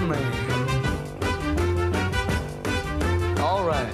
[0.00, 0.18] my man.
[3.40, 3.88] All right.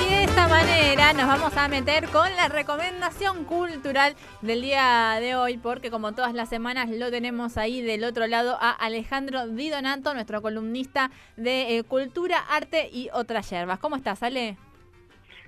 [0.00, 5.34] Y de esta manera nos vamos a meter con la recomendación cultural del día de
[5.36, 9.70] hoy, porque como todas las semanas lo tenemos ahí del otro lado a Alejandro Di
[9.70, 13.78] Donato, nuestro columnista de eh, cultura, arte y otras yerbas.
[13.80, 14.56] ¿Cómo estás, Ale?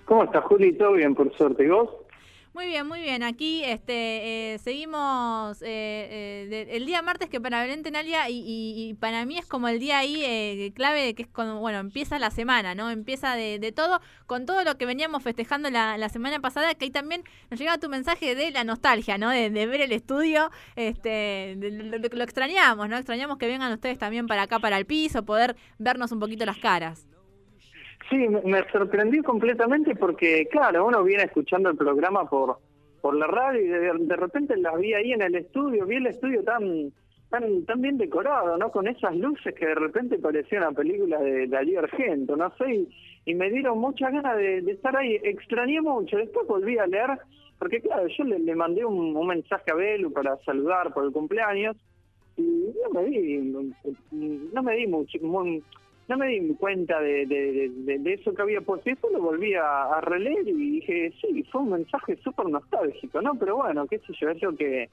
[0.05, 0.73] ¿Cómo estás, Juli?
[0.73, 1.65] ¿Todo bien, por suerte?
[1.65, 1.91] ¿Y vos?
[2.57, 3.23] Muy bien, muy bien.
[3.23, 8.39] Aquí este, eh, seguimos eh, eh, de- el día martes que para Belén Tenalia y,
[8.39, 11.81] y- y para mí es como el día ahí eh, clave que es cuando, bueno,
[11.81, 12.89] empieza la semana, ¿no?
[12.91, 16.87] Empieza de, de todo, con todo lo que veníamos festejando la, la semana pasada, que
[16.87, 19.29] ahí también nos llegaba tu mensaje de la nostalgia, ¿no?
[19.29, 21.11] De, de ver el estudio, este,
[21.59, 22.97] de- de- de- lo extrañamos, ¿no?
[22.97, 26.57] Extrañamos que vengan ustedes también para acá, para el piso, poder vernos un poquito las
[26.57, 27.07] caras.
[28.09, 32.59] Sí, me- sorprendió completamente porque, claro, uno viene escuchando el programa por
[33.01, 36.43] por la radio y de, repente las vi ahí en el estudio, vi el estudio
[36.43, 36.93] tan
[37.31, 38.73] tan tan bien decorado, ¿no?
[38.73, 42.89] Con esas luces que de repente parecía una película de Darío Argento, no sé,
[43.27, 45.21] y, me dieron muchas ganas de, de estar ahí.
[45.23, 47.11] Extrañé mucho, después volví a leer,
[47.61, 51.77] porque claro, yo le, mandé un, un mensaje a Belu para saludar por el cumpleaños
[52.37, 52.43] y
[52.83, 53.55] no me di,
[54.11, 55.63] no me di mucho, muy-
[56.09, 58.89] no me di cuenta de, de, eso que había puesto.
[58.89, 63.35] Después lo volví a, releer y dije, sí, fue un mensaje súper nostálgico, ¿no?
[63.35, 64.89] Pero bueno, qué sé yo, es lo que,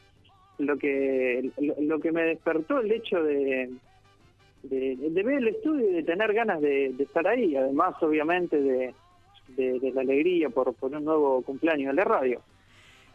[0.57, 3.69] lo que, lo, que me despertó el hecho de,
[4.63, 7.55] de, ver el estudio y de tener ganas de, estar ahí.
[7.55, 8.93] Además, obviamente, de,
[9.93, 12.41] la alegría por, por un nuevo cumpleaños de la radio.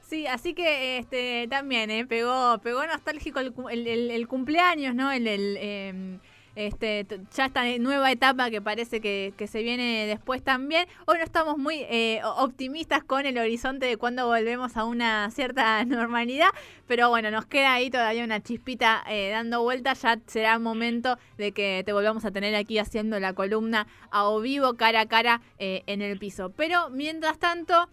[0.03, 5.13] Sí, así que este también eh, pegó pegó nostálgico el, el- el cumpleaños, ¿no?
[5.13, 6.19] El, el, eh,
[6.59, 10.89] este ya esta nueva etapa que parece que, se viene después también.
[11.07, 15.85] Hoy no estamos muy eh, optimistas con el horizonte de cuando volvemos a una cierta
[15.87, 16.49] normalidad,
[16.87, 20.03] pero bueno, nos queda ahí todavía una chispita eh, dando vueltas.
[20.03, 24.41] Ya será momento de que te volvamos a tener aquí haciendo la columna a o
[24.41, 26.51] vivo, cara a cara eh, en el piso.
[26.57, 27.89] Pero mientras tanto...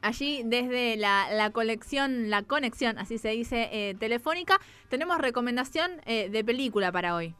[0.00, 4.58] Allí desde la, la colección, la conexión, así se dice, eh, telefónica,
[4.88, 7.36] tenemos recomendación eh, de película para hoy.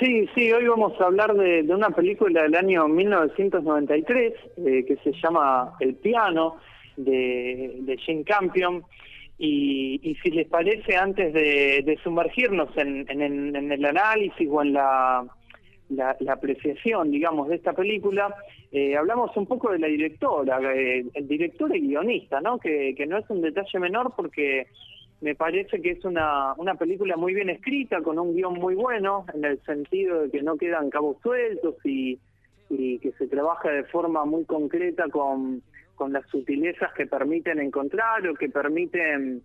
[0.00, 5.12] Sí, sí, hoy vamos a hablar de, una película del año 1993 eh, que se
[5.22, 6.56] llama El piano
[6.96, 8.82] de, de Jane Campion.
[9.38, 14.72] Y, y si les parece, antes de, sumergirnos en, en- en- el análisis o en
[14.72, 15.26] la,
[15.90, 18.34] la, la apreciación, digamos, de esta película,
[18.72, 22.58] eh, hablamos un poco de la directora, el director y guionista, ¿no?
[22.58, 24.66] Que, que no es un detalle menor porque
[25.24, 29.24] me parece que es una, una película muy bien escrita, con un guion muy bueno,
[29.32, 32.18] en el sentido de que no quedan cabos sueltos y,
[32.68, 35.62] y que se trabaja de forma muy concreta con,
[35.94, 39.40] con las sutilezas que permiten encontrar o que permiten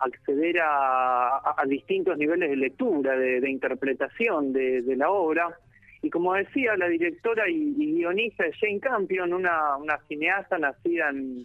[0.00, 5.50] acceder a, a- distintos niveles de lectura, de, interpretación de, la obra.
[6.00, 11.10] Y como decía la directora y, y guionista de Jane Campion, una, una cineasta nacida
[11.10, 11.44] en,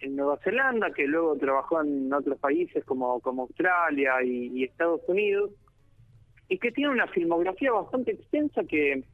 [0.00, 5.02] en Nueva Zelanda, que luego trabajó en otros países como, como Australia y, y Estados
[5.08, 5.50] Unidos,
[6.48, 9.04] y que tiene una filmografía bastante extensa que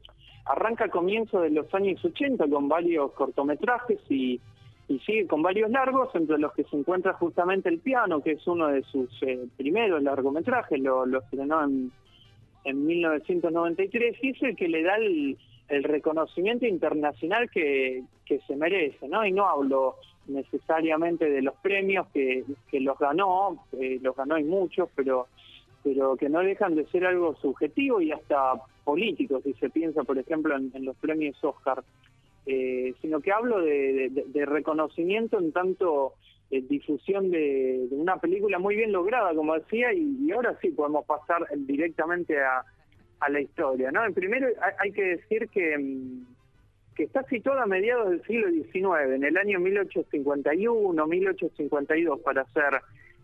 [0.45, 4.39] arranca a comienzos de los años 80 con varios cortometrajes y,
[4.87, 8.47] y sigue con varios largos, entre los que se encuentra justamente El Piano, que es
[8.47, 11.91] uno de sus eh, primeros largometrajes, lo, lo estrenó en,
[12.67, 15.37] en 1993, y es el que le da el,
[15.69, 19.25] el reconocimiento internacional que, que se merece, ¿no?
[19.25, 19.95] Y no hablo
[20.27, 23.65] necesariamente de los premios que, que los ganó,
[24.01, 25.27] los ganó y muchos, pero
[25.83, 30.17] pero que no dejan de ser algo subjetivo y hasta político, si se piensa, por
[30.17, 31.81] ejemplo, en, en los premios Oscar,
[32.49, 36.13] Eh, sino que hablo de reconocimiento en tanto
[36.49, 41.45] eh, difusión de, una película muy bien lograda, como decía, y, ahora sí podemos pasar
[41.55, 42.63] directamente a,
[43.29, 43.91] la historia.
[43.91, 44.01] ¿no?
[44.13, 44.47] Primero
[44.79, 46.25] hay, que decir que, mm,
[46.95, 52.79] que está situada a mediados del siglo XIX, en el año 1851, 1852 para ser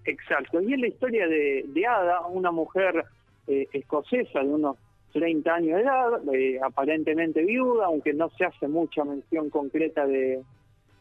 [0.06, 0.62] exacto.
[0.62, 3.06] Y es la historia de, de Ada, una mujer
[3.47, 4.77] eh, escocesa de unos
[5.13, 10.42] 30 años de edad, eh, aparentemente viuda, aunque no se hace mucha mención concreta de,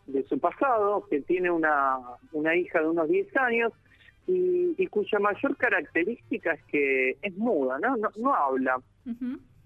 [0.07, 1.99] de su pasado, que tiene una,
[2.33, 3.73] una hija de unos 10 años
[4.27, 7.97] y, y cuya mayor característica es que es muda, ¿no?
[7.97, 8.81] No, no habla.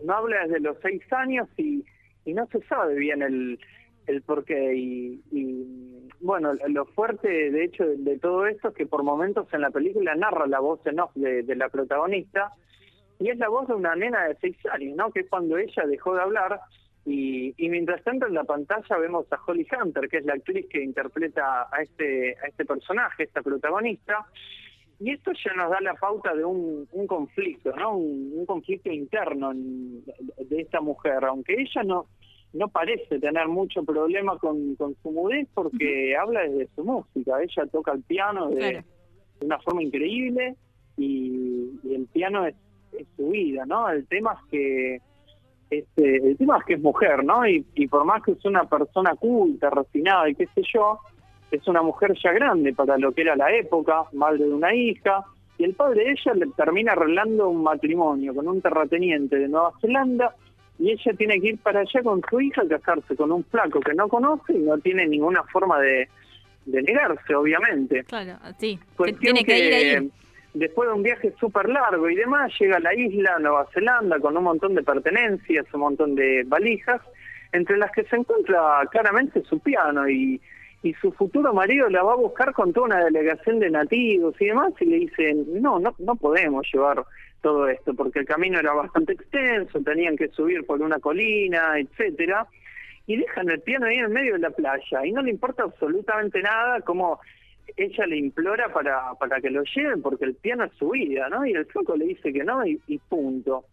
[0.05, 1.85] No habla desde los 6 años y,
[2.25, 3.59] y no se sabe bien el,
[4.07, 4.75] el porqué.
[4.75, 9.47] Y, y, bueno, lo fuerte de hecho de, de todo esto es que por momentos
[9.53, 12.53] en la película narra la voz en off de, de la protagonista
[13.19, 15.11] y es la voz de una nena de 6 años, ¿no?
[15.11, 16.61] Que cuando ella dejó de hablar
[17.07, 20.67] Y, y, mientras tanto en la pantalla vemos a Holly Hunter, que es la actriz
[20.69, 24.27] que interpreta a este, a este personaje, esta protagonista,
[24.99, 27.97] y esto ya nos da la pauta de un, un conflicto, ¿no?
[27.97, 32.07] Un, conflicto interno de esta mujer, aunque ella no
[32.53, 37.67] no parece tener mucho problema con, con su mudez porque habla desde su música, ella
[37.71, 38.83] toca el piano de,
[39.41, 40.57] una forma increíble
[40.97, 42.55] y, el piano es,
[43.17, 43.91] su vida, ¿no?
[43.91, 45.01] El tema es que
[45.71, 47.47] este, el tema es que es mujer, ¿no?
[47.47, 51.01] Y, y por más que es una persona culta, refinada y qué sé yo,
[51.51, 55.25] es una mujer ya grande para lo que era la época, madre de una hija,
[55.59, 59.73] y el padre de ella le termina arreglando un matrimonio con un terrateniente de Nueva
[59.81, 60.35] Zelanda,
[60.79, 63.81] y ella tiene que ir para allá con su hija a casarse con un flaco
[63.81, 66.09] que no conoce y no tiene ninguna forma de,
[66.67, 68.05] negarse, obviamente.
[68.05, 68.79] Claro, sí,
[69.21, 70.11] tiene que, ir ahí.
[70.59, 74.37] Después de un viaje súper largo y demás, llega a la isla Nueva Zelanda con
[74.37, 77.03] un montón de pertenencias, un montón de valijas,
[77.53, 80.41] entre las que se encuentra claramente su piano y
[80.83, 84.47] y su futuro marido la va a buscar con toda una delegación de nativos y
[84.47, 87.05] demás y le dicen, no, no, no podemos llevar
[87.43, 92.47] todo esto porque el camino era bastante extenso, tenían que subir por una colina, etcétera
[93.09, 96.41] y dejan el piano ahí en medio de la playa y no le importa absolutamente
[96.43, 97.21] nada como
[97.77, 101.45] ella le implora para, para que lo lleven porque el piano es su vida, ¿no?
[101.45, 103.65] Y el flaco le dice que no y, y punto.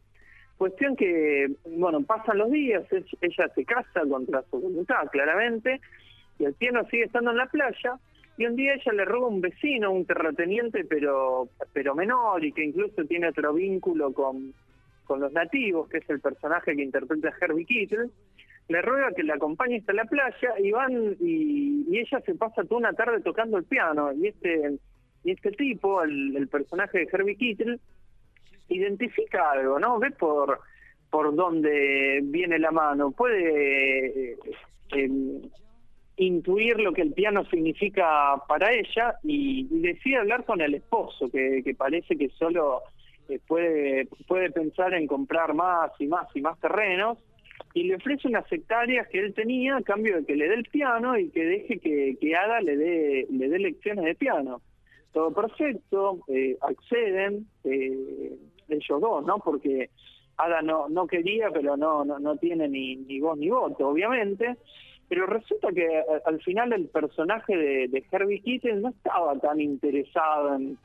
[0.57, 5.81] Cuestión que, bueno, pasan los días, ella se casa contra su voluntad, claramente,
[6.39, 7.99] y el piano sigue estando en la playa
[8.37, 12.63] y un día ella le roba un vecino, un terrateniente pero pero menor y que
[12.63, 14.53] incluso tiene otro vínculo con,
[15.05, 18.09] con los nativos, que es el personaje que interpreta a Herbie Kittle,
[18.69, 22.79] le ruega que la acompañe hasta la playa y van y, ella se pasa toda
[22.79, 24.11] una tarde tocando el piano.
[24.13, 24.77] Y este
[25.23, 27.79] y este tipo, el, personaje de Herbie Kittle,
[28.67, 29.99] identifica algo, ¿no?
[29.99, 30.59] Ve por
[31.09, 34.37] por dónde viene la mano, puede eh,
[34.93, 35.43] em,
[36.17, 41.75] intuir lo que el piano significa para ella y, decide hablar con el esposo, que,
[41.77, 42.81] parece que solo
[43.29, 47.19] eh, puede, puede pensar en comprar más y más y más terrenos,
[47.73, 50.65] y le ofrece unas hectáreas que él tenía a cambio de que le dé el
[50.65, 54.61] piano y que deje que, que Ada le dé, le dé lecciones de piano.
[55.11, 58.31] Todo perfecto, eh, acceden eh,
[58.69, 59.39] ellos dos, ¿no?
[59.39, 59.89] Porque
[60.37, 64.55] Ada no, no quería, pero no, no, no tiene ni, ni voz ni voto, obviamente.
[65.09, 70.55] Pero resulta que eh, al final el personaje de, Herbie Kittel no estaba tan interesado
[70.55, 70.77] en,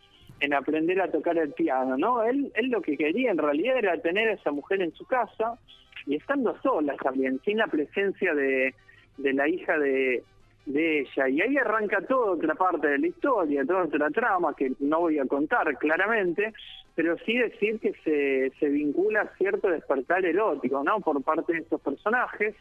[0.55, 2.23] aprender a tocar el piano, ¿no?
[2.23, 5.59] Él, él lo que quería en realidad era tener a esa mujer en su casa
[6.09, 8.75] y estando sola también, sin la presencia de,
[9.19, 10.25] la hija de,
[10.67, 11.29] ella.
[11.29, 15.19] Y ahí arranca toda otra parte de la historia, toda otra trama que no voy
[15.19, 16.53] a contar claramente,
[16.95, 21.01] pero sí decir que se, se vincula a cierto despertar erótico, ¿no?
[21.01, 22.55] Por parte de estos personajes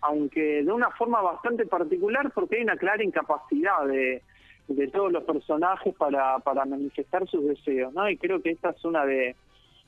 [0.00, 4.22] aunque de una forma bastante particular porque hay una clara incapacidad de,
[4.68, 8.08] de todos los personajes para, para manifestar sus deseos, ¿no?
[8.08, 9.34] Y creo que esta es una de,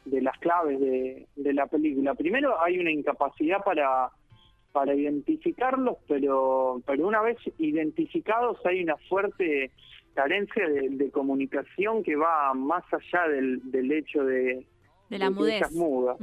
[0.04, 2.14] de las claves de, de la película.
[2.14, 4.10] Primero hay una incapacidad para
[4.72, 9.72] para identificarlos, pero pero una vez identificados hay una fuerte
[10.14, 14.66] carencia de, comunicación que va más allá del, del hecho de,
[15.08, 15.72] de la mudez.
[15.72, 16.16] muda.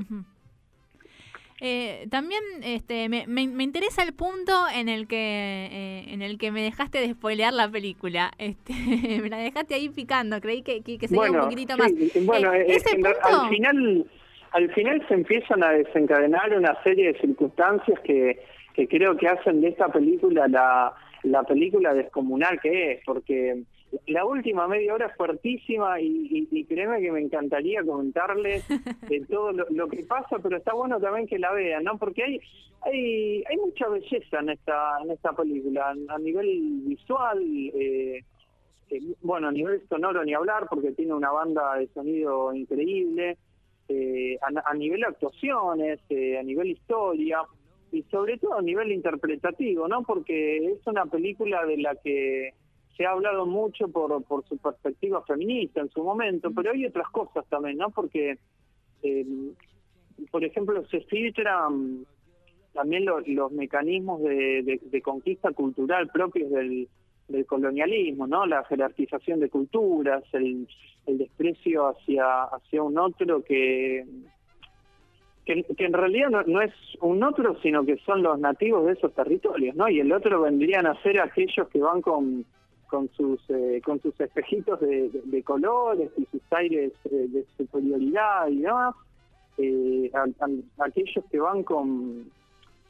[1.60, 6.52] Eh, también este, me, me, interesa el punto en el que eh, en el que
[6.52, 8.32] me dejaste de spoilear la película.
[8.38, 8.74] Este,
[9.22, 11.92] me la dejaste ahí picando, creí que, que, sería un poquitito más.
[12.24, 13.10] Bueno, eh, ese punto...
[13.24, 14.06] al final
[14.52, 18.40] al final se empiezan a desencadenar una serie de circunstancias que,
[18.74, 20.94] que creo que hacen de esta película la,
[21.24, 23.64] la película descomunal que es, porque
[24.08, 28.68] la última media hora es fuertísima y, y, créeme que me encantaría comentarles
[29.10, 31.98] de todo lo, que pasa, pero está bueno también que la vean, ¿no?
[31.98, 32.40] Porque hay
[32.82, 37.42] hay, hay mucha belleza en esta en esta película, a nivel visual,
[37.74, 38.24] eh,
[38.90, 43.38] eh, bueno, a nivel sonoro ni hablar, porque tiene una banda de sonido increíble,
[43.90, 47.42] eh, a, a, nivel actuaciones, a nivel historia
[47.92, 50.04] y sobre todo a nivel interpretativo, ¿no?
[50.04, 52.54] Porque es una película de la que
[52.98, 57.08] se ha hablado mucho por, por su perspectiva feminista en su momento, pero hay otras
[57.10, 57.92] cosas también, ¿no?
[57.92, 58.40] Porque,
[59.04, 59.26] eh,
[60.32, 62.06] por ejemplo, se filtran
[62.74, 66.88] también los mecanismos de, de, conquista cultural propios del,
[67.46, 68.46] colonialismo, ¿no?
[68.46, 70.68] La jerarquización de culturas, el,
[71.06, 74.06] el desprecio hacia, hacia un otro que,
[75.46, 79.14] que, en realidad no, no, es un otro, sino que son los nativos de esos
[79.14, 79.90] territorios, ¿no?
[79.90, 82.46] Y el otro vendrían a ser aquellos que van con,
[82.88, 88.62] con sus eh, con sus espejitos de, colores y sus aires eh, de superioridad y
[88.62, 88.96] demás,
[89.58, 90.12] eh,
[90.80, 92.32] aquellos que van con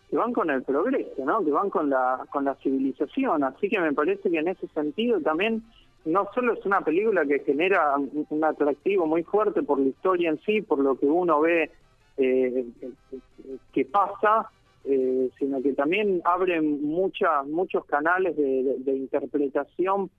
[0.10, 1.44] que van con el progreso, ¿no?
[1.44, 5.20] Que van con la con la civilización, así que me parece que en ese sentido
[5.22, 5.64] también
[6.08, 10.40] no solo es una película que genera un, atractivo muy fuerte por la historia en
[10.42, 11.70] sí, por lo que uno ve
[12.18, 12.66] eh,
[13.74, 14.50] que pasa,
[14.90, 20.10] eh, sino que también abre muchas muchos canales de, interpretación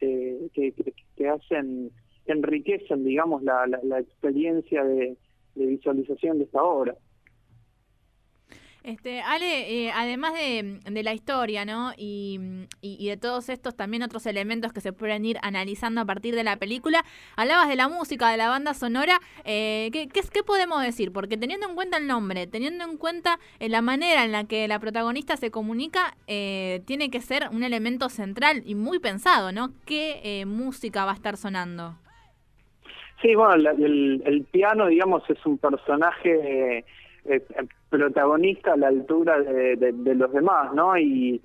[0.00, 1.90] eh, que, hacen
[2.26, 5.16] enriquecen digamos la, la, experiencia de
[5.54, 6.96] visualización de esta obra.
[8.86, 11.90] Este, Ale, eh, además de, la historia, ¿no?
[11.96, 12.38] Y,
[12.80, 16.56] de todos estos también otros elementos que se pueden ir analizando a partir de la
[16.56, 17.02] película,
[17.34, 19.18] hablabas de la música, de la banda sonora.
[19.44, 21.12] Eh, ¿qué, qué, podemos decir?
[21.12, 24.68] Porque teniendo en cuenta el nombre, teniendo en cuenta eh, la manera en la que
[24.68, 29.70] la protagonista se comunica, eh, tiene que ser un elemento central y muy pensado, ¿no?
[29.84, 31.96] ¿Qué música va a estar sonando?
[33.20, 36.84] Sí, bueno, el, el, piano, digamos, es un personaje
[37.28, 37.42] eh,
[37.88, 40.96] protagonista a la altura de, los demás, ¿no?
[40.98, 41.40] Y,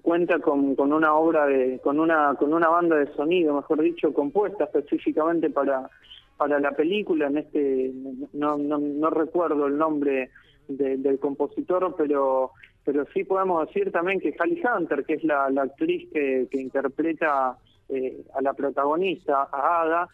[0.00, 4.14] cuenta con, con una obra de, con una, con una banda de sonido, mejor dicho,
[4.14, 5.90] compuesta específicamente para,
[6.38, 7.26] para la película.
[7.26, 7.92] En este,
[8.32, 10.30] no, no, no recuerdo el nombre
[10.68, 12.52] del compositor, pero
[12.84, 17.58] pero sí podemos decir también que Hallie Hunter, que es la, actriz que, que interpreta
[17.90, 20.08] eh, a la protagonista, a Ada,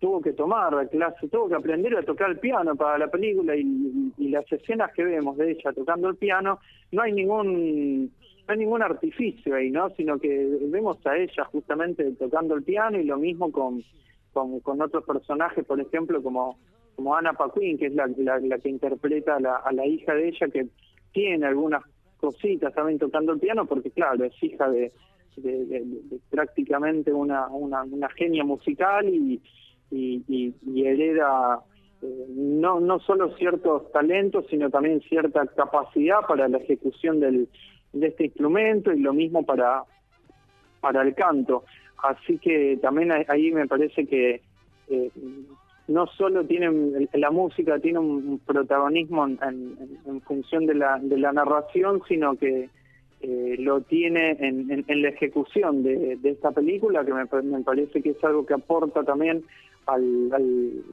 [0.00, 3.56] tuvo que tomar la clase, tuvo que aprender a tocar el piano para la película
[3.56, 6.58] y, las escenas que vemos de ella tocando el piano,
[6.92, 8.12] no hay ningún
[8.46, 9.90] no hay ningún artificio ahí, ¿no?
[9.90, 13.82] Sino que vemos a ella justamente tocando el piano y lo mismo con,
[14.32, 16.58] con, otros personajes, por ejemplo, como,
[16.94, 20.28] como Ana Paquin, que es la, la, que interpreta a la, a la hija de
[20.28, 20.66] ella, que
[21.12, 21.82] tiene algunas
[22.18, 24.92] cositas también tocando el piano, porque claro, es hija de,
[25.36, 25.84] de,
[26.30, 29.40] prácticamente una, una, una, genia musical y,
[29.90, 31.60] y, y, hereda
[32.28, 37.48] no, no solo ciertos talentos, sino también cierta capacidad para la ejecución del,
[37.92, 39.84] de este instrumento y lo mismo para,
[40.80, 41.64] para el canto.
[42.02, 44.42] Así que también ahí me parece que
[44.88, 45.10] eh,
[45.88, 51.32] no solo tiene la música tiene un protagonismo en, en función de la, de la
[51.32, 52.68] narración, sino que
[53.26, 57.26] eh, lo tiene en, la ejecución de, esta película, que me,
[57.62, 59.42] parece que es algo que aporta también
[59.86, 60.30] al,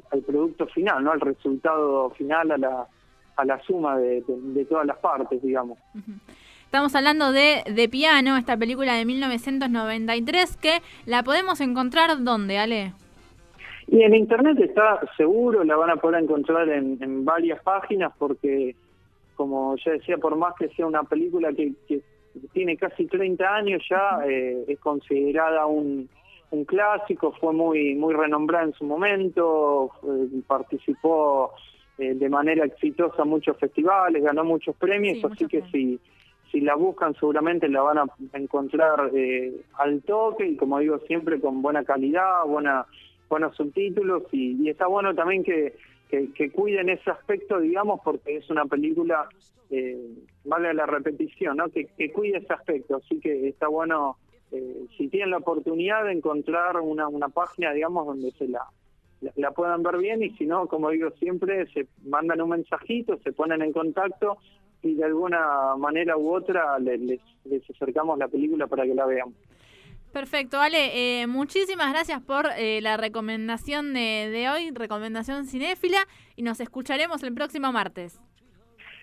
[0.10, 2.88] al, producto final, no al resultado final, a la,
[3.36, 4.24] a la suma de,
[4.70, 5.78] todas las partes, digamos.
[6.64, 12.94] Estamos hablando de, de Piano, esta película de 1993, que la podemos encontrar ¿dónde, Ale?
[13.88, 18.74] Y en internet está seguro, la van a poder encontrar en, en varias páginas porque,
[19.36, 22.02] como ya decía, por más que sea una película que, que
[22.54, 26.10] tiene casi 30 años ya, eh, es considerada un,
[26.52, 29.92] un clásico, fue muy, muy renombrada en su momento,
[30.48, 31.54] participó
[31.98, 36.00] eh, de manera exitosa en muchos festivales, ganó muchos premios, así que si,
[36.52, 41.40] si la buscan seguramente la van a encontrar eh, al toque y como digo siempre
[41.40, 42.86] con buena calidad, buena,
[43.30, 45.74] buenos subtítulos y está bueno también que
[46.12, 49.28] que, cuiden ese aspecto, digamos, porque es una película,
[49.70, 49.98] eh,
[50.44, 51.70] vale la repetición, ¿no?
[51.70, 52.98] Que, cuide ese aspecto.
[52.98, 54.18] Así que está bueno,
[54.52, 58.66] eh, si tienen la oportunidad de encontrar una, una página, digamos, donde se la,
[59.36, 63.32] la, puedan ver bien y si no, como digo siempre, se mandan un mensajito, se
[63.32, 64.38] ponen en contacto
[64.82, 69.34] y de alguna manera u otra les, les acercamos la película para que la vean.
[70.12, 76.00] Perfecto, Ale, eh, muchísimas gracias por eh, la recomendación de, de, hoy, recomendación cinéfila,
[76.36, 78.20] y nos escucharemos el próximo martes.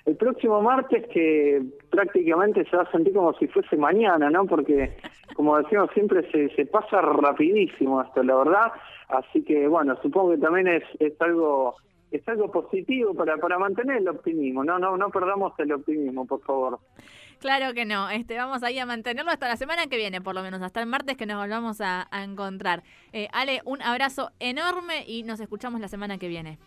[0.04, 4.46] El próximo martes que prácticamente se va a sentir como si fuese mañana, ¿no?
[4.46, 4.96] Porque,
[5.34, 8.72] como decimos siempre, se, se pasa rapidísimo esto, la verdad.
[9.08, 11.76] Así que, bueno, supongo que también es, es algo
[12.10, 16.40] es algo positivo para, para mantener el optimismo, no, no, no perdamos el optimismo, por
[16.40, 16.78] favor.
[17.38, 18.10] Claro que no.
[18.10, 20.86] Este, vamos ahí a mantenerlo hasta la semana que viene, por lo menos, hasta el
[20.86, 22.82] martes que nos volvamos a, encontrar.
[23.12, 26.58] Eh, Ale, un abrazo enorme y nos escuchamos la semana que viene.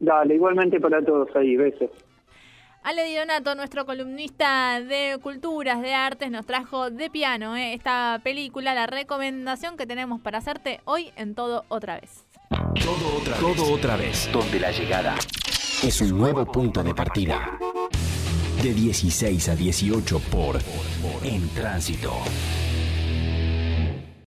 [0.00, 1.90] Dale, igualmente para todos ahí, besos.
[2.82, 8.74] Ale Dionato, nuestro columnista de culturas, de artes, nos trajo de piano eh, esta película,
[8.74, 12.26] la recomendación que tenemos para hacerte hoy en Todo Otra Vez.
[12.48, 15.14] Todo otra, Todo otra vez, donde la llegada
[15.82, 17.58] es un nuevo punto de partida
[18.62, 20.58] de 16 a 18 por
[21.24, 22.12] En Tránsito.